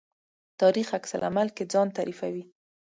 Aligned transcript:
تاریخ 0.61 0.87
عکس 0.97 1.11
العمل 1.17 1.47
کې 1.55 1.63
ځان 1.73 1.87
تعریفوي. 1.97 2.43